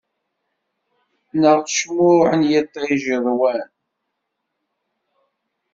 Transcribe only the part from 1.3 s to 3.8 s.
Neɣ cmuɛ n yiṭij yeḍwan.